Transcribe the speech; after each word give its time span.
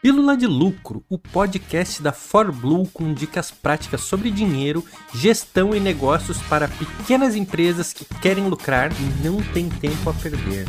Pílula 0.00 0.36
de 0.36 0.46
Lucro, 0.46 1.02
o 1.08 1.18
podcast 1.18 2.00
da 2.00 2.12
ForBlue 2.12 2.86
com 2.94 3.12
dicas 3.12 3.50
práticas 3.50 4.02
sobre 4.02 4.30
dinheiro, 4.30 4.84
gestão 5.12 5.74
e 5.74 5.80
negócios 5.80 6.40
para 6.42 6.68
pequenas 6.68 7.34
empresas 7.34 7.92
que 7.92 8.04
querem 8.04 8.46
lucrar 8.46 8.92
e 8.92 9.26
não 9.26 9.42
têm 9.52 9.68
tempo 9.68 10.08
a 10.08 10.14
perder. 10.14 10.66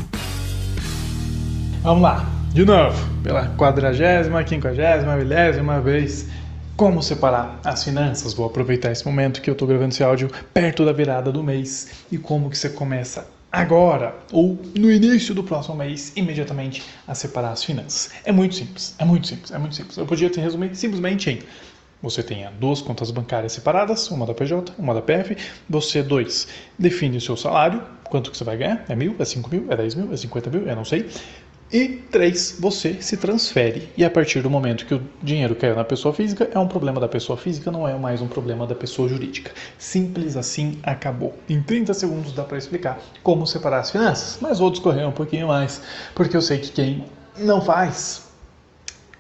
Vamos 1.84 2.02
lá, 2.02 2.26
de 2.52 2.66
novo, 2.66 2.98
pela 3.22 3.56
quadragésima, 3.56 4.44
quinquagésima, 4.44 5.16
milésima 5.16 5.80
vez. 5.80 6.28
Como 6.76 7.04
separar 7.04 7.60
as 7.64 7.84
finanças? 7.84 8.34
Vou 8.34 8.48
aproveitar 8.48 8.92
esse 8.92 9.06
momento 9.06 9.44
que 9.44 9.50
eu 9.52 9.52
estou 9.52 9.68
gravando 9.68 9.94
esse 9.94 10.04
áudio 10.04 10.32
perto 10.52 10.84
da 10.84 10.92
virada 10.92 11.32
do 11.32 11.44
mês 11.44 12.04
e 12.12 12.18
como 12.18 12.50
que 12.50 12.58
você 12.58 12.70
começa 12.70 13.28
agora 13.52 14.16
ou 14.32 14.60
no 14.78 14.92
início 14.92 15.34
do 15.34 15.44
próximo 15.44 15.76
mês, 15.76 16.14
imediatamente 16.16 16.84
a 17.08 17.16
separar 17.16 17.52
as 17.52 17.64
finanças. 17.64 18.12
É 18.24 18.32
muito 18.32 18.56
simples, 18.56 18.96
é 18.98 19.06
muito 19.06 19.28
simples, 19.28 19.52
é 19.52 19.58
muito 19.58 19.76
simples. 19.76 19.98
Eu 19.98 20.06
podia 20.06 20.30
ter 20.30 20.42
resumido 20.42 20.76
simplesmente 20.76 21.30
em 21.30 21.40
você 22.02 22.24
tenha 22.24 22.50
duas 22.52 22.82
contas 22.82 23.12
bancárias 23.12 23.52
separadas, 23.52 24.10
uma 24.10 24.26
da 24.26 24.34
PJ, 24.34 24.74
uma 24.78 24.94
da 24.94 25.02
PF. 25.02 25.36
Você, 25.70 26.02
dois, 26.02 26.48
define 26.78 27.18
o 27.18 27.22
seu 27.22 27.36
salário, 27.36 27.84
quanto 28.06 28.32
que 28.32 28.38
você 28.38 28.44
vai 28.46 28.56
ganhar, 28.56 28.86
é 28.88 28.96
mil, 28.96 29.16
é 29.20 29.26
cinco 29.26 29.50
mil, 29.50 29.66
é 29.70 29.76
dez 29.76 29.96
mil, 29.96 30.14
é 30.14 30.16
cinquenta 30.16 30.50
mil, 30.50 30.66
eu 30.66 30.76
não 30.78 30.86
sei. 30.86 31.10
E 31.72 31.88
três, 32.10 32.58
você 32.60 33.00
se 33.00 33.16
transfere. 33.16 33.90
E 33.96 34.04
a 34.04 34.10
partir 34.10 34.42
do 34.42 34.50
momento 34.50 34.88
que 34.88 34.96
o 34.96 35.04
dinheiro 35.22 35.56
caiu 35.56 35.76
na 35.76 35.84
pessoa 35.84 36.12
física, 36.12 36.50
é 36.52 36.58
um 36.58 36.68
problema 36.68 37.00
da 37.00 37.08
pessoa 37.08 37.38
física, 37.38 37.70
não 37.70 37.88
é 37.88 37.96
mais 37.96 38.22
um 38.22 38.28
problema 38.28 38.66
da 38.66 38.74
pessoa 38.74 39.08
jurídica. 39.08 39.52
Simples 39.78 40.36
assim, 40.36 40.80
acabou. 40.82 41.38
Em 41.48 41.62
30 41.62 41.94
segundos 41.94 42.34
dá 42.34 42.44
para 42.44 42.58
explicar 42.58 43.00
como 43.22 43.46
separar 43.46 43.82
as 43.82 43.92
finanças, 43.92 44.40
mas 44.42 44.58
vou 44.58 44.72
discorrer 44.72 45.08
um 45.08 45.12
pouquinho 45.12 45.48
mais, 45.48 45.80
porque 46.16 46.36
eu 46.36 46.42
sei 46.42 46.58
que 46.58 46.72
quem 46.72 47.06
não 47.38 47.62
faz 47.62 48.29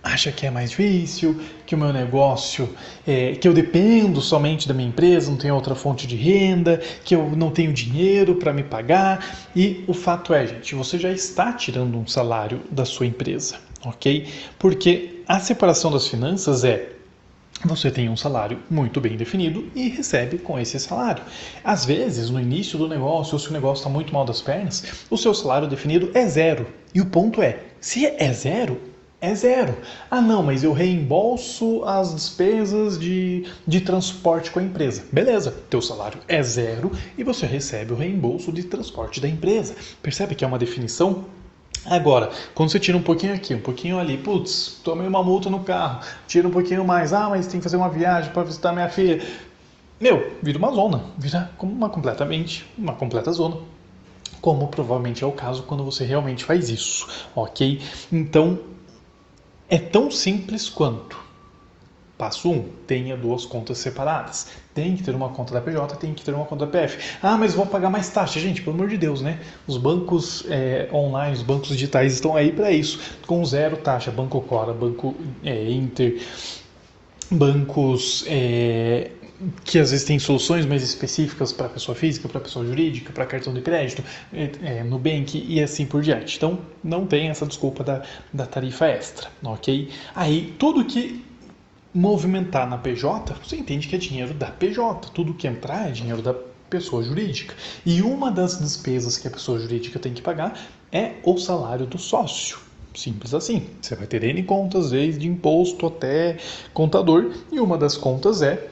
acha 0.03 0.31
que 0.31 0.45
é 0.45 0.51
mais 0.51 0.71
difícil, 0.71 1.39
que 1.65 1.75
o 1.75 1.77
meu 1.77 1.91
negócio, 1.91 2.69
é, 3.05 3.33
que 3.33 3.47
eu 3.47 3.53
dependo 3.53 4.21
somente 4.21 4.67
da 4.67 4.73
minha 4.73 4.87
empresa, 4.87 5.29
não 5.29 5.37
tenho 5.37 5.55
outra 5.55 5.75
fonte 5.75 6.07
de 6.07 6.15
renda, 6.15 6.81
que 7.03 7.15
eu 7.15 7.29
não 7.35 7.51
tenho 7.51 7.73
dinheiro 7.73 8.35
para 8.35 8.53
me 8.53 8.63
pagar. 8.63 9.25
E 9.55 9.83
o 9.87 9.93
fato 9.93 10.33
é, 10.33 10.47
gente, 10.47 10.75
você 10.75 10.97
já 10.97 11.11
está 11.11 11.53
tirando 11.53 11.97
um 11.97 12.07
salário 12.07 12.61
da 12.71 12.85
sua 12.85 13.05
empresa, 13.05 13.57
ok? 13.85 14.27
Porque 14.57 15.23
a 15.27 15.39
separação 15.39 15.91
das 15.91 16.07
finanças 16.07 16.63
é 16.63 16.93
você 17.65 17.91
tem 17.91 18.07
um 18.07 18.15
salário 18.15 18.59
muito 18.69 19.01
bem 19.01 19.17
definido 19.17 19.69
e 19.75 19.89
recebe 19.89 20.37
com 20.37 20.57
esse 20.57 20.79
salário. 20.79 21.23
Às 21.61 21.83
vezes, 21.83 22.29
no 22.29 22.39
início 22.39 22.77
do 22.77 22.87
negócio, 22.87 23.33
ou 23.33 23.39
se 23.39 23.49
o 23.49 23.53
negócio 23.53 23.81
está 23.81 23.89
muito 23.89 24.13
mal 24.13 24.23
das 24.23 24.41
pernas, 24.41 25.05
o 25.09 25.17
seu 25.17 25.33
salário 25.33 25.67
definido 25.67 26.09
é 26.13 26.25
zero. 26.25 26.67
E 26.95 27.01
o 27.01 27.05
ponto 27.05 27.41
é: 27.41 27.59
se 27.81 28.05
é 28.05 28.31
zero, 28.31 28.79
é 29.21 29.35
zero. 29.35 29.77
Ah, 30.09 30.21
não, 30.21 30.41
mas 30.41 30.63
eu 30.63 30.71
reembolso 30.71 31.83
as 31.83 32.13
despesas 32.13 32.97
de, 32.97 33.45
de 33.67 33.81
transporte 33.81 34.51
com 34.51 34.59
a 34.59 34.63
empresa. 34.63 35.03
Beleza, 35.11 35.53
teu 35.69 35.81
salário 35.81 36.19
é 36.27 36.41
zero 36.41 36.91
e 37.17 37.23
você 37.23 37.45
recebe 37.45 37.91
o 37.93 37.95
reembolso 37.95 38.51
de 38.51 38.63
transporte 38.63 39.19
da 39.19 39.27
empresa. 39.27 39.75
Percebe 40.01 40.35
que 40.35 40.43
é 40.43 40.47
uma 40.47 40.59
definição 40.59 41.25
Agora, 41.85 42.29
quando 42.53 42.69
você 42.69 42.79
tira 42.79 42.97
um 42.97 43.01
pouquinho 43.01 43.33
aqui, 43.33 43.55
um 43.55 43.61
pouquinho 43.61 43.99
ali, 43.99 44.17
putz, 44.17 44.79
tomei 44.83 45.07
uma 45.07 45.23
multa 45.23 45.49
no 45.49 45.61
carro, 45.61 46.01
tira 46.27 46.47
um 46.47 46.51
pouquinho 46.51 46.83
mais, 46.83 47.13
ah, 47.13 47.29
mas 47.29 47.47
tem 47.47 47.59
que 47.59 47.63
fazer 47.63 47.77
uma 47.77 47.89
viagem 47.89 48.31
para 48.31 48.43
visitar 48.43 48.73
minha 48.73 48.89
filha. 48.89 49.23
Meu, 49.99 50.33
vira 50.41 50.57
uma 50.57 50.71
zona, 50.71 51.03
vira 51.17 51.49
uma 51.59 51.89
completamente, 51.89 52.65
uma 52.77 52.93
completa 52.93 53.31
zona. 53.31 53.57
Como 54.41 54.67
provavelmente 54.67 55.23
é 55.23 55.27
o 55.27 55.31
caso 55.31 55.63
quando 55.63 55.83
você 55.83 56.03
realmente 56.03 56.43
faz 56.43 56.69
isso, 56.69 57.07
ok? 57.35 57.81
Então, 58.11 58.59
é 59.69 59.77
tão 59.77 60.09
simples 60.09 60.67
quanto. 60.67 61.29
Passo 62.17 62.49
1. 62.49 62.53
Um, 62.53 62.65
tenha 62.85 63.15
duas 63.15 63.45
contas 63.45 63.77
separadas. 63.77 64.47
Tem 64.73 64.95
que 64.97 65.03
ter 65.03 65.15
uma 65.15 65.29
conta 65.29 65.53
da 65.53 65.61
PJ, 65.61 65.95
tem 65.95 66.13
que 66.13 66.21
ter 66.21 66.33
uma 66.33 66.43
conta 66.43 66.65
da 66.65 66.71
PF. 66.71 67.17
Ah, 67.23 67.37
mas 67.37 67.53
vou 67.53 67.65
pagar 67.65 67.89
mais 67.89 68.09
taxa. 68.09 68.41
Gente, 68.41 68.61
pelo 68.61 68.75
amor 68.75 68.89
de 68.89 68.97
Deus, 68.97 69.21
né? 69.21 69.39
Os 69.65 69.77
bancos 69.77 70.43
é, 70.49 70.89
online, 70.91 71.33
os 71.33 71.43
bancos 71.43 71.69
digitais 71.69 72.13
estão 72.13 72.35
aí 72.35 72.51
para 72.51 72.71
isso. 72.71 72.99
Com 73.25 73.45
zero 73.45 73.77
taxa. 73.77 74.11
Banco 74.11 74.41
Cora, 74.41 74.73
Banco 74.73 75.15
é, 75.45 75.71
Inter, 75.71 76.21
bancos 77.31 78.25
é, 78.27 79.11
que 79.63 79.79
às 79.79 79.91
vezes 79.91 80.05
tem 80.05 80.19
soluções 80.19 80.65
mais 80.65 80.83
específicas 80.83 81.51
para 81.51 81.69
pessoa 81.69 81.95
física, 81.95 82.27
para 82.27 82.41
pessoa 82.41 82.65
jurídica, 82.65 83.13
para 83.13 83.25
cartão 83.25 83.53
de 83.53 83.61
crédito, 83.61 84.03
é, 84.33 84.51
é, 84.61 84.83
Nubank 84.83 85.45
e 85.47 85.61
assim 85.61 85.85
por 85.85 86.01
diante. 86.01 86.37
Então, 86.37 86.59
não 86.83 87.05
tem 87.05 87.29
essa 87.29 87.45
desculpa 87.45 87.83
da, 87.83 88.03
da 88.33 88.45
tarifa 88.45 88.87
extra, 88.87 89.29
ok? 89.43 89.89
Aí, 90.13 90.53
tudo 90.59 90.83
que 90.83 91.23
movimentar 91.93 92.69
na 92.69 92.77
PJ, 92.77 93.33
você 93.43 93.55
entende 93.55 93.87
que 93.87 93.95
é 93.95 93.99
dinheiro 93.99 94.33
da 94.33 94.47
PJ. 94.47 95.09
Tudo 95.11 95.33
que 95.33 95.47
entrar 95.47 95.89
é 95.89 95.91
dinheiro 95.91 96.21
da 96.21 96.35
pessoa 96.69 97.01
jurídica. 97.03 97.55
E 97.85 98.01
uma 98.01 98.31
das 98.31 98.59
despesas 98.59 99.17
que 99.17 99.27
a 99.27 99.31
pessoa 99.31 99.59
jurídica 99.59 99.97
tem 99.97 100.13
que 100.13 100.21
pagar 100.21 100.59
é 100.91 101.13
o 101.23 101.37
salário 101.37 101.85
do 101.85 101.97
sócio. 101.97 102.59
Simples 102.93 103.33
assim. 103.33 103.67
Você 103.81 103.95
vai 103.95 104.05
ter 104.05 104.23
N 104.23 104.43
contas, 104.43 104.91
desde 104.91 105.27
imposto 105.27 105.87
até 105.87 106.37
contador, 106.73 107.33
e 107.51 107.59
uma 107.59 107.77
das 107.77 107.95
contas 107.95 108.41
é 108.41 108.67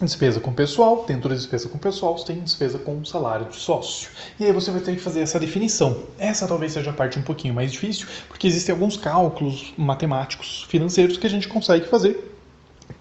despesa 0.00 0.40
com 0.40 0.52
pessoal, 0.52 1.04
dentro 1.06 1.28
da 1.28 1.34
despesa 1.34 1.68
com 1.68 1.78
pessoal, 1.78 2.16
você 2.16 2.26
tem 2.26 2.40
despesa 2.40 2.78
com 2.78 3.04
salário 3.04 3.46
de 3.46 3.56
sócio. 3.56 4.10
E 4.38 4.44
aí 4.44 4.52
você 4.52 4.70
vai 4.70 4.80
ter 4.80 4.96
que 4.96 5.02
fazer 5.02 5.20
essa 5.20 5.38
definição. 5.38 6.04
Essa 6.18 6.46
talvez 6.46 6.72
seja 6.72 6.90
a 6.90 6.94
parte 6.94 7.18
um 7.18 7.22
pouquinho 7.22 7.54
mais 7.54 7.72
difícil, 7.72 8.06
porque 8.28 8.46
existem 8.46 8.72
alguns 8.72 8.96
cálculos 8.96 9.72
matemáticos 9.76 10.66
financeiros 10.68 11.16
que 11.16 11.26
a 11.26 11.30
gente 11.30 11.48
consegue 11.48 11.86
fazer 11.86 12.31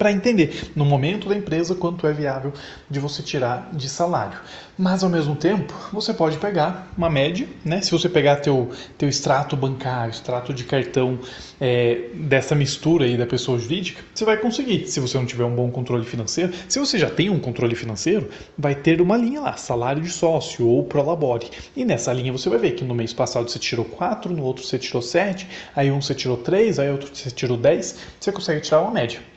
para 0.01 0.11
entender 0.11 0.71
no 0.75 0.83
momento 0.83 1.29
da 1.29 1.35
empresa 1.35 1.75
quanto 1.75 2.07
é 2.07 2.11
viável 2.11 2.51
de 2.89 2.99
você 2.99 3.21
tirar 3.21 3.69
de 3.71 3.87
salário. 3.87 4.39
Mas 4.75 5.03
ao 5.03 5.11
mesmo 5.11 5.35
tempo, 5.35 5.71
você 5.93 6.11
pode 6.11 6.39
pegar 6.39 6.91
uma 6.97 7.07
média, 7.07 7.47
né? 7.63 7.81
Se 7.81 7.91
você 7.91 8.09
pegar 8.09 8.37
teu, 8.37 8.71
teu 8.97 9.07
extrato 9.07 9.55
bancário, 9.55 10.09
extrato 10.09 10.55
de 10.55 10.63
cartão 10.63 11.19
é, 11.59 12.09
dessa 12.15 12.55
mistura 12.55 13.05
aí 13.05 13.15
da 13.15 13.27
pessoa 13.27 13.59
jurídica, 13.59 14.01
você 14.11 14.25
vai 14.25 14.37
conseguir. 14.37 14.87
Se 14.87 14.99
você 14.99 15.19
não 15.19 15.25
tiver 15.27 15.43
um 15.43 15.55
bom 15.55 15.69
controle 15.69 16.03
financeiro, 16.03 16.51
se 16.67 16.79
você 16.79 16.97
já 16.97 17.11
tem 17.11 17.29
um 17.29 17.37
controle 17.37 17.75
financeiro, 17.75 18.27
vai 18.57 18.73
ter 18.73 19.01
uma 19.01 19.15
linha 19.15 19.41
lá, 19.41 19.55
salário 19.55 20.01
de 20.01 20.09
sócio 20.09 20.67
ou 20.67 20.83
prolabore. 20.83 21.51
E 21.75 21.85
nessa 21.85 22.11
linha 22.11 22.31
você 22.31 22.49
vai 22.49 22.57
ver 22.57 22.71
que 22.71 22.83
no 22.83 22.95
mês 22.95 23.13
passado 23.13 23.47
você 23.47 23.59
tirou 23.59 23.85
4, 23.85 24.33
no 24.33 24.41
outro 24.41 24.63
você 24.63 24.79
tirou 24.79 25.03
7, 25.03 25.47
aí 25.75 25.91
um 25.91 26.01
você 26.01 26.15
tirou 26.15 26.37
3, 26.37 26.79
aí 26.79 26.89
outro 26.89 27.07
você 27.13 27.29
tirou 27.29 27.55
10, 27.55 27.99
você 28.19 28.31
consegue 28.31 28.61
tirar 28.61 28.81
uma 28.81 28.89
média. 28.89 29.30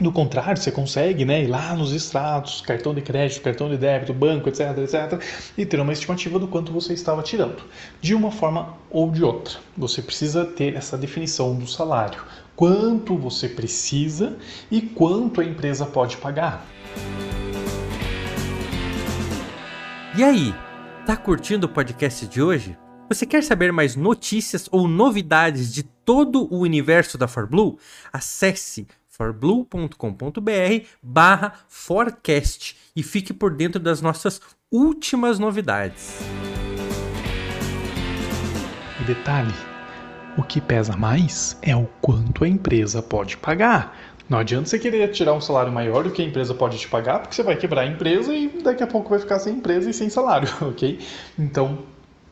Do 0.00 0.10
contrário, 0.10 0.56
você 0.56 0.72
consegue 0.72 1.26
né, 1.26 1.44
ir 1.44 1.46
lá 1.46 1.74
nos 1.74 1.92
extratos, 1.92 2.62
cartão 2.62 2.94
de 2.94 3.02
crédito, 3.02 3.42
cartão 3.42 3.68
de 3.68 3.76
débito, 3.76 4.14
banco, 4.14 4.48
etc, 4.48 4.78
etc, 4.78 5.22
e 5.58 5.66
ter 5.66 5.78
uma 5.78 5.92
estimativa 5.92 6.38
do 6.38 6.48
quanto 6.48 6.72
você 6.72 6.94
estava 6.94 7.22
tirando. 7.22 7.62
De 8.00 8.14
uma 8.14 8.30
forma 8.30 8.78
ou 8.88 9.10
de 9.10 9.22
outra, 9.22 9.58
você 9.76 10.00
precisa 10.00 10.46
ter 10.46 10.74
essa 10.74 10.96
definição 10.96 11.54
do 11.54 11.66
salário. 11.66 12.24
Quanto 12.56 13.14
você 13.14 13.46
precisa 13.46 14.38
e 14.70 14.80
quanto 14.80 15.42
a 15.42 15.44
empresa 15.44 15.84
pode 15.84 16.16
pagar. 16.16 16.66
E 20.16 20.24
aí, 20.24 20.54
tá 21.04 21.14
curtindo 21.14 21.66
o 21.66 21.70
podcast 21.70 22.26
de 22.26 22.40
hoje? 22.40 22.74
Você 23.10 23.26
quer 23.26 23.42
saber 23.42 23.70
mais 23.70 23.96
notícias 23.96 24.66
ou 24.70 24.88
novidades 24.88 25.74
de 25.74 25.82
todo 25.82 26.48
o 26.50 26.60
universo 26.60 27.18
da 27.18 27.28
ForBlue? 27.28 27.76
Acesse 28.12 28.86
forblue.com.br 29.20 30.86
barra 31.02 31.52
forecast 31.68 32.74
e 32.96 33.02
fique 33.02 33.34
por 33.34 33.54
dentro 33.54 33.78
das 33.78 34.00
nossas 34.00 34.40
últimas 34.72 35.38
novidades. 35.38 36.18
Detalhe, 39.06 39.52
o 40.38 40.42
que 40.42 40.58
pesa 40.58 40.96
mais 40.96 41.58
é 41.60 41.76
o 41.76 41.86
quanto 42.00 42.44
a 42.44 42.48
empresa 42.48 43.02
pode 43.02 43.36
pagar. 43.36 43.94
Não 44.26 44.38
adianta 44.38 44.68
você 44.68 44.78
querer 44.78 45.10
tirar 45.10 45.34
um 45.34 45.40
salário 45.40 45.72
maior 45.72 46.04
do 46.04 46.10
que 46.12 46.22
a 46.22 46.24
empresa 46.24 46.54
pode 46.54 46.78
te 46.78 46.88
pagar, 46.88 47.18
porque 47.18 47.34
você 47.34 47.42
vai 47.42 47.56
quebrar 47.56 47.82
a 47.82 47.86
empresa 47.86 48.32
e 48.32 48.48
daqui 48.62 48.82
a 48.82 48.86
pouco 48.86 49.10
vai 49.10 49.18
ficar 49.18 49.38
sem 49.38 49.56
empresa 49.56 49.90
e 49.90 49.92
sem 49.92 50.08
salário, 50.08 50.48
ok? 50.62 50.98
Então, 51.38 51.80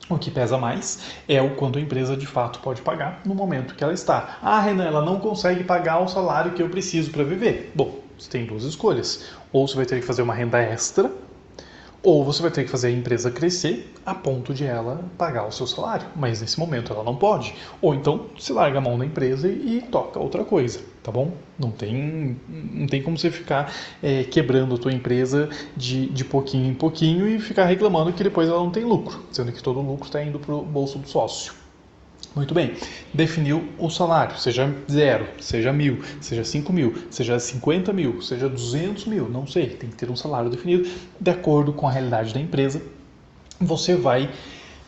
o 0.09 0.19
que 0.19 0.31
pesa 0.31 0.57
mais 0.57 1.01
é 1.29 1.41
o 1.41 1.55
quanto 1.55 1.79
a 1.79 1.83
empresa 1.83 2.17
de 2.17 2.27
fato 2.27 2.61
pode 2.61 2.83
pagar 2.83 3.21
no 3.25 3.35
momento 3.35 3.75
que 3.75 3.85
ela 3.85 3.93
está. 3.93 4.39
Ah, 4.43 4.61
Renan, 4.61 4.85
ela 4.85 5.05
não 5.05 5.19
consegue 5.19 5.65
pagar 5.65 5.99
o 5.99 6.09
salário 6.09 6.53
que 6.53 6.63
eu 6.63 6.69
preciso 6.69 7.11
para 7.11 7.25
viver. 7.25 7.73
Bom, 7.75 7.99
você 8.19 8.31
tem 8.31 8.47
duas 8.47 8.65
escolhas. 8.65 9.25
Ou 9.53 9.67
você 9.67 9.77
vai 9.77 9.87
ter 9.87 10.01
que 10.01 10.07
fazer 10.07 10.23
uma 10.23 10.35
renda 10.35 10.59
extra 10.59 11.11
ou 12.03 12.25
você 12.25 12.41
vai 12.41 12.51
ter 12.51 12.65
que 12.65 12.71
fazer 12.71 12.89
a 12.89 12.91
empresa 12.91 13.31
crescer 13.31 13.93
a 14.07 14.15
ponto 14.15 14.55
de 14.55 14.65
ela 14.65 15.05
pagar 15.19 15.47
o 15.47 15.53
seu 15.53 15.67
salário, 15.67 16.07
mas 16.17 16.41
nesse 16.41 16.59
momento 16.59 16.93
ela 16.93 17.03
não 17.03 17.17
pode. 17.17 17.55
Ou 17.81 17.95
então 17.95 18.27
você 18.39 18.53
larga 18.53 18.79
a 18.79 18.81
mão 18.81 18.99
da 18.99 19.05
empresa 19.05 19.49
e, 19.49 19.83
toca 19.91 20.19
outra 20.19 20.45
coisa, 20.45 20.81
tá 21.03 21.11
bom? 21.11 21.33
Não 21.59 21.71
tem, 21.71 22.41
não 22.49 22.87
tem 22.87 23.03
como 23.03 23.19
você 23.19 23.31
ficar 23.31 23.73
é, 24.03 24.25
quebrando 24.25 24.75
a 24.75 24.79
tua 24.79 24.93
empresa 24.93 25.49
de, 25.77 26.07
de 26.07 26.25
pouquinho 26.25 26.71
em 26.71 26.75
pouquinho 26.75 27.29
e 27.29 27.39
ficar 27.39 27.65
reclamando 27.65 28.13
que 28.13 28.23
depois 28.23 28.49
ela 28.49 28.59
não 28.59 28.71
tem 28.71 28.85
lucro, 28.85 29.23
sendo 29.33 29.53
que 29.53 29.63
todo 29.63 29.81
o 29.81 29.83
lucro 29.83 30.07
está 30.07 30.23
indo 30.23 30.39
para 30.39 30.55
o 30.55 30.63
bolso 30.63 30.99
do 30.99 31.09
sócio. 31.09 31.53
Muito 32.35 32.55
bem, 32.55 32.75
definiu 33.13 33.69
o 33.79 33.91
salário, 33.91 34.39
seja 34.39 34.73
zero, 34.91 35.27
seja 35.41 35.73
mil, 35.73 36.03
seja 36.21 36.45
cinco 36.45 36.73
mil, 36.73 36.95
seja 37.11 37.39
cinquenta 37.41 37.93
mil, 37.93 38.23
seja 38.23 38.49
duzentos 38.49 39.07
mil, 39.07 39.29
não 39.29 39.47
sei, 39.47 39.71
tem 39.71 39.91
que 39.91 39.97
ter 39.97 40.11
um 40.11 40.15
salário 40.15 40.49
definido 40.49 40.89
de 41.19 41.31
acordo 41.31 41.73
com 41.73 41.89
a 41.89 41.91
realidade 41.91 42.33
da 42.33 42.41
empresa. 42.41 42.81
Você 43.61 43.97
vai 43.97 44.31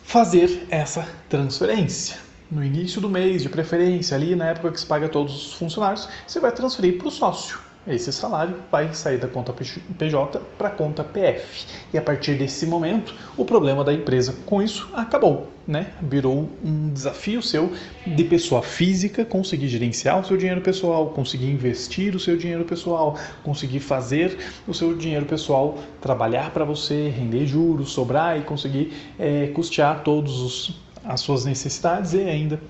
fazer 0.04 0.66
essa 0.70 1.08
transferência. 1.28 2.19
No 2.50 2.64
início 2.64 3.00
do 3.00 3.08
mês, 3.08 3.42
de 3.42 3.48
preferência, 3.48 4.16
ali 4.16 4.34
na 4.34 4.46
época 4.48 4.72
que 4.72 4.81
se 4.81 4.87
paga 4.87 5.08
todos 5.08 5.34
os 5.46 5.52
funcionários, 5.54 6.08
você 6.26 6.40
vai 6.40 6.52
transferir 6.52 6.98
para 6.98 7.08
o 7.08 7.10
sócio. 7.10 7.69
Esse 7.87 8.12
salário 8.12 8.56
vai 8.71 8.93
sair 8.93 9.17
da 9.17 9.27
conta 9.27 9.55
PJ 9.55 10.38
para 10.59 10.69
a 10.69 10.71
conta 10.71 11.03
PF. 11.03 11.65
E 11.94 11.97
a 11.97 12.03
partir 12.03 12.35
desse 12.35 12.67
momento, 12.67 13.15
o 13.38 13.44
problema 13.44 13.82
da 13.82 13.93
empresa 13.93 14.35
com 14.44 14.61
isso 14.61 14.91
acabou, 14.93 15.50
né? 15.67 15.87
Virou 16.03 16.50
um 16.62 16.91
desafio 16.91 17.41
seu 17.41 17.73
de 18.06 18.23
pessoa 18.25 18.62
física 18.62 19.25
conseguir 19.25 19.69
gerenciar 19.69 20.21
o 20.21 20.25
seu 20.25 20.37
dinheiro 20.37 20.61
pessoal, 20.61 21.09
conseguir 21.09 21.50
investir 21.50 22.15
o 22.15 22.21
seu 22.21 22.37
dinheiro 22.37 22.67
pessoal, 22.67 23.17
conseguir 23.43 23.81
fazer 23.81 24.37
o 24.69 24.75
seu 24.75 24.94
dinheiro 24.94 25.25
pessoal 25.25 25.79
trabalhar 26.03 26.50
para 26.50 26.67
você, 26.67 27.09
render 27.09 27.47
juros, 27.47 27.93
sobrar 27.93 28.38
e 28.38 28.43
conseguir 28.43 28.93
é, 29.19 29.47
custear 29.47 30.03
todas 30.05 30.75
as 31.03 31.21
suas 31.23 31.47
necessidades 31.47 32.12
e 32.12 32.21
ainda 32.21 32.61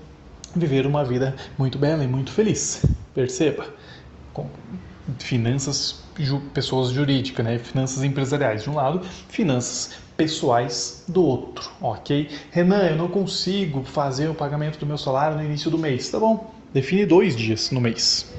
viver 0.55 0.87
uma 0.87 1.03
vida 1.03 1.35
muito 1.57 1.77
bela 1.77 2.01
e 2.01 2.07
muito 2.07 2.31
feliz. 2.31 2.85
Perceba 3.13 3.67
finanças 5.19 6.01
pessoas 6.53 6.89
jurídicas, 6.89 7.43
né? 7.43 7.57
finanças 7.57 8.03
empresariais 8.03 8.63
de 8.63 8.69
um 8.69 8.75
lado, 8.75 9.01
finanças 9.29 9.91
pessoais 10.15 11.03
do 11.07 11.23
outro, 11.23 11.71
ok? 11.81 12.29
Renan, 12.51 12.89
eu 12.89 12.95
não 12.95 13.07
consigo 13.07 13.83
fazer 13.83 14.29
o 14.29 14.35
pagamento 14.35 14.77
do 14.77 14.85
meu 14.85 14.97
salário 14.97 15.37
no 15.37 15.43
início 15.43 15.71
do 15.71 15.79
mês. 15.79 16.09
Tá 16.09 16.19
bom, 16.19 16.53
define 16.73 17.05
dois 17.05 17.35
dias 17.35 17.71
no 17.71 17.81
mês. 17.81 18.31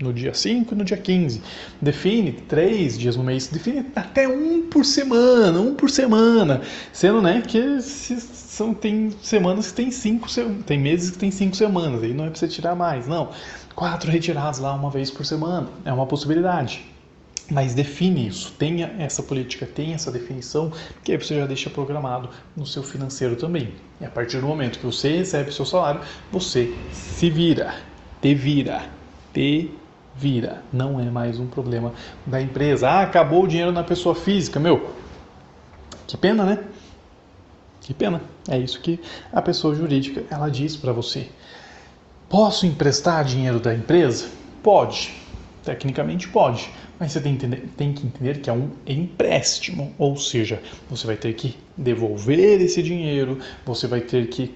No 0.00 0.12
dia 0.12 0.32
5 0.32 0.72
e 0.72 0.76
no 0.76 0.84
dia 0.84 0.96
15. 0.96 1.42
Define 1.80 2.32
três 2.32 2.98
dias 2.98 3.16
no 3.16 3.22
mês. 3.22 3.48
Define 3.48 3.86
até 3.94 4.26
um 4.26 4.62
por 4.62 4.84
semana, 4.84 5.60
um 5.60 5.74
por 5.74 5.90
semana. 5.90 6.62
Sendo 6.92 7.20
né, 7.20 7.42
que 7.46 7.80
são, 7.82 8.72
tem 8.72 9.10
semanas 9.22 9.68
que 9.68 9.74
tem 9.74 9.90
cinco, 9.90 10.26
tem 10.64 10.78
meses 10.78 11.10
que 11.10 11.18
tem 11.18 11.30
cinco 11.30 11.54
semanas. 11.54 12.02
Aí 12.02 12.14
não 12.14 12.24
é 12.24 12.30
para 12.30 12.38
você 12.38 12.48
tirar 12.48 12.74
mais, 12.74 13.06
não 13.06 13.30
quatro 13.80 14.10
retirados 14.10 14.60
lá 14.60 14.74
uma 14.74 14.90
vez 14.90 15.10
por 15.10 15.24
semana. 15.24 15.68
É 15.86 15.92
uma 15.92 16.04
possibilidade. 16.06 16.84
Mas 17.50 17.74
define 17.74 18.28
isso, 18.28 18.52
tenha 18.52 18.94
essa 18.98 19.22
política, 19.22 19.66
tenha 19.66 19.94
essa 19.94 20.12
definição, 20.12 20.70
que 21.02 21.12
aí 21.12 21.18
você 21.18 21.34
já 21.34 21.46
deixa 21.46 21.70
programado 21.70 22.28
no 22.54 22.66
seu 22.66 22.82
financeiro 22.82 23.34
também. 23.34 23.72
E 24.00 24.04
a 24.04 24.10
partir 24.10 24.38
do 24.38 24.46
momento 24.46 24.78
que 24.78 24.84
você 24.84 25.16
recebe 25.16 25.50
seu 25.50 25.64
salário, 25.64 26.02
você 26.30 26.72
se 26.92 27.28
vira, 27.28 27.74
te 28.20 28.34
vira, 28.34 28.84
te 29.32 29.70
vira. 30.20 30.62
Não 30.70 31.00
é 31.00 31.04
mais 31.04 31.40
um 31.40 31.46
problema 31.46 31.94
da 32.26 32.40
empresa. 32.42 32.88
Ah, 32.88 33.00
acabou 33.00 33.44
o 33.44 33.48
dinheiro 33.48 33.72
na 33.72 33.82
pessoa 33.82 34.14
física, 34.14 34.60
meu. 34.60 34.90
Que 36.06 36.16
pena, 36.16 36.44
né? 36.44 36.58
Que 37.80 37.94
pena. 37.94 38.20
É 38.46 38.58
isso 38.58 38.80
que 38.80 39.00
a 39.32 39.40
pessoa 39.40 39.74
jurídica 39.74 40.22
ela 40.30 40.50
diz 40.50 40.76
para 40.76 40.92
você. 40.92 41.28
Posso 42.28 42.66
emprestar 42.66 43.24
dinheiro 43.24 43.58
da 43.58 43.74
empresa? 43.74 44.28
Pode. 44.62 45.14
Tecnicamente 45.64 46.28
pode. 46.28 46.70
Mas 46.98 47.12
você 47.12 47.20
tem 47.22 47.34
que, 47.34 47.46
entender, 47.46 47.68
tem 47.74 47.92
que 47.94 48.06
entender 48.06 48.40
que 48.40 48.50
é 48.50 48.52
um 48.52 48.68
empréstimo. 48.86 49.94
Ou 49.96 50.16
seja, 50.18 50.60
você 50.90 51.06
vai 51.06 51.16
ter 51.16 51.32
que 51.32 51.56
devolver 51.74 52.60
esse 52.60 52.82
dinheiro, 52.82 53.38
você 53.64 53.86
vai 53.86 54.02
ter 54.02 54.28
que 54.28 54.54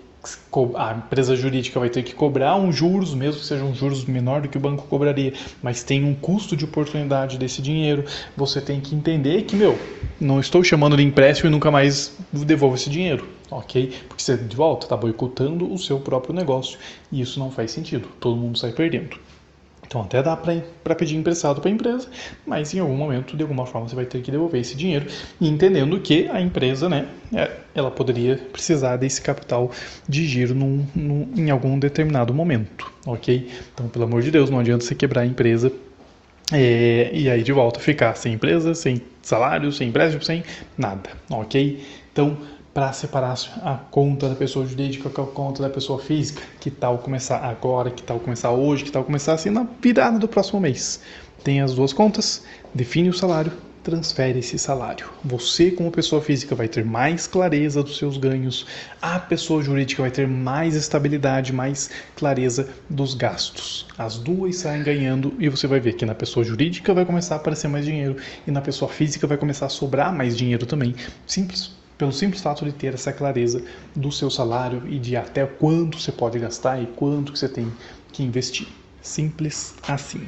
a 0.76 0.94
empresa 0.94 1.36
jurídica 1.36 1.78
vai 1.78 1.88
ter 1.88 2.02
que 2.02 2.14
cobrar 2.14 2.56
um 2.56 2.72
juros, 2.72 3.14
mesmo 3.14 3.40
que 3.40 3.46
seja 3.46 3.64
um 3.64 3.74
juros 3.74 4.04
menor 4.04 4.42
do 4.42 4.48
que 4.48 4.56
o 4.56 4.60
banco 4.60 4.86
cobraria, 4.86 5.32
mas 5.62 5.82
tem 5.82 6.04
um 6.04 6.14
custo 6.14 6.56
de 6.56 6.64
oportunidade 6.64 7.38
desse 7.38 7.60
dinheiro. 7.60 8.04
Você 8.36 8.60
tem 8.60 8.80
que 8.80 8.94
entender 8.94 9.42
que, 9.42 9.56
meu, 9.56 9.78
não 10.20 10.40
estou 10.40 10.62
chamando 10.62 10.96
de 10.96 11.02
empréstimo 11.02 11.48
e 11.48 11.52
nunca 11.52 11.70
mais 11.70 12.16
devolvo 12.32 12.76
esse 12.76 12.90
dinheiro 12.90 13.34
ok? 13.50 13.92
Porque 14.08 14.22
você 14.22 14.36
de 14.36 14.56
volta 14.56 14.86
está 14.86 14.96
boicotando 14.96 15.72
o 15.72 15.78
seu 15.78 16.00
próprio 16.00 16.34
negócio 16.34 16.78
e 17.10 17.20
isso 17.20 17.38
não 17.38 17.50
faz 17.50 17.70
sentido, 17.70 18.08
todo 18.20 18.36
mundo 18.36 18.58
sai 18.58 18.72
perdendo. 18.72 19.16
Então 19.94 20.02
até 20.02 20.20
dá 20.24 20.36
para 20.36 20.94
pedir 20.96 21.14
emprestado 21.14 21.60
para 21.60 21.70
a 21.70 21.72
empresa, 21.72 22.08
mas 22.44 22.74
em 22.74 22.80
algum 22.80 22.96
momento, 22.96 23.36
de 23.36 23.44
alguma 23.44 23.64
forma, 23.64 23.88
você 23.88 23.94
vai 23.94 24.04
ter 24.04 24.20
que 24.22 24.30
devolver 24.32 24.60
esse 24.60 24.76
dinheiro, 24.76 25.06
entendendo 25.40 26.00
que 26.00 26.28
a 26.30 26.40
empresa, 26.40 26.88
né, 26.88 27.06
é, 27.32 27.48
ela 27.72 27.92
poderia 27.92 28.36
precisar 28.50 28.96
desse 28.96 29.22
capital 29.22 29.70
de 30.08 30.26
giro 30.26 30.52
num, 30.52 30.84
num, 30.96 31.28
em 31.36 31.48
algum 31.48 31.78
determinado 31.78 32.34
momento, 32.34 32.90
ok? 33.06 33.48
Então, 33.72 33.86
pelo 33.86 34.04
amor 34.04 34.20
de 34.20 34.32
Deus, 34.32 34.50
não 34.50 34.58
adianta 34.58 34.84
você 34.84 34.96
quebrar 34.96 35.20
a 35.20 35.26
empresa 35.26 35.70
é, 36.52 37.10
e 37.12 37.30
aí 37.30 37.44
de 37.44 37.52
volta 37.52 37.78
ficar 37.78 38.16
sem 38.16 38.32
empresa, 38.32 38.74
sem 38.74 39.00
salário, 39.22 39.70
sem 39.70 39.90
empréstimo, 39.90 40.24
sem 40.24 40.42
nada, 40.76 41.08
ok? 41.30 41.80
Então, 42.12 42.36
para 42.74 42.92
separar 42.92 43.38
a 43.62 43.76
conta 43.76 44.28
da 44.28 44.34
pessoa 44.34 44.66
jurídica 44.66 45.08
com 45.08 45.22
a 45.22 45.26
conta 45.26 45.62
da 45.62 45.70
pessoa 45.70 46.00
física. 46.00 46.42
Que 46.58 46.72
tal 46.72 46.98
começar 46.98 47.38
agora, 47.38 47.88
que 47.88 48.02
tal 48.02 48.18
começar 48.18 48.50
hoje, 48.50 48.82
que 48.82 48.90
tal 48.90 49.04
começar 49.04 49.34
assim 49.34 49.48
na 49.48 49.64
virada 49.80 50.18
do 50.18 50.26
próximo 50.26 50.60
mês. 50.60 51.00
Tem 51.44 51.60
as 51.60 51.72
duas 51.72 51.92
contas, 51.92 52.42
define 52.74 53.08
o 53.08 53.14
salário, 53.14 53.52
transfere 53.84 54.40
esse 54.40 54.58
salário. 54.58 55.08
Você, 55.22 55.70
como 55.70 55.90
pessoa 55.90 56.20
física, 56.20 56.54
vai 56.54 56.66
ter 56.66 56.84
mais 56.84 57.28
clareza 57.28 57.82
dos 57.82 57.96
seus 57.96 58.16
ganhos, 58.16 58.66
a 59.00 59.20
pessoa 59.20 59.62
jurídica 59.62 60.02
vai 60.02 60.10
ter 60.10 60.26
mais 60.26 60.74
estabilidade, 60.74 61.52
mais 61.52 61.90
clareza 62.16 62.68
dos 62.90 63.14
gastos. 63.14 63.86
As 63.96 64.18
duas 64.18 64.56
saem 64.56 64.82
ganhando 64.82 65.34
e 65.38 65.48
você 65.48 65.68
vai 65.68 65.78
ver 65.78 65.92
que 65.92 66.06
na 66.06 66.14
pessoa 66.14 66.42
jurídica 66.42 66.92
vai 66.92 67.04
começar 67.04 67.36
a 67.36 67.38
aparecer 67.38 67.68
mais 67.68 67.84
dinheiro 67.84 68.16
e 68.46 68.50
na 68.50 68.62
pessoa 68.62 68.90
física 68.90 69.26
vai 69.26 69.36
começar 69.36 69.66
a 69.66 69.70
sobrar 69.70 70.12
mais 70.12 70.36
dinheiro 70.36 70.66
também. 70.66 70.94
Simples 71.26 71.83
pelo 71.96 72.12
simples 72.12 72.42
fato 72.42 72.64
de 72.64 72.72
ter 72.72 72.94
essa 72.94 73.12
clareza 73.12 73.62
do 73.94 74.10
seu 74.10 74.30
salário 74.30 74.82
e 74.86 74.98
de 74.98 75.16
até 75.16 75.46
quanto 75.46 75.98
você 75.98 76.12
pode 76.12 76.38
gastar 76.38 76.82
e 76.82 76.86
quanto 76.86 77.32
que 77.32 77.38
você 77.38 77.48
tem 77.48 77.72
que 78.12 78.22
investir. 78.22 78.68
Simples 79.02 79.74
assim. 79.86 80.26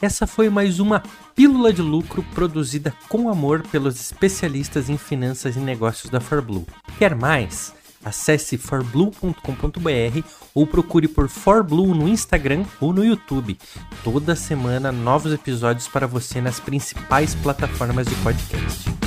Essa 0.00 0.26
foi 0.26 0.50
mais 0.50 0.78
uma 0.78 1.02
pílula 1.34 1.72
de 1.72 1.80
lucro 1.80 2.22
produzida 2.34 2.92
com 3.08 3.28
amor 3.30 3.62
pelos 3.62 3.98
especialistas 3.98 4.90
em 4.90 4.98
finanças 4.98 5.56
e 5.56 5.60
negócios 5.60 6.10
da 6.10 6.20
ForBlue. 6.20 6.66
Quer 6.98 7.14
mais? 7.14 7.72
Acesse 8.04 8.56
forblue.com.br 8.56 10.28
ou 10.54 10.66
procure 10.66 11.08
por 11.08 11.28
ForBlue 11.28 11.94
no 11.94 12.08
Instagram 12.08 12.64
ou 12.80 12.92
no 12.92 13.04
YouTube. 13.04 13.58
Toda 14.04 14.36
semana 14.36 14.92
novos 14.92 15.32
episódios 15.32 15.88
para 15.88 16.06
você 16.06 16.40
nas 16.40 16.60
principais 16.60 17.34
plataformas 17.34 18.06
de 18.06 18.14
podcast. 18.16 19.05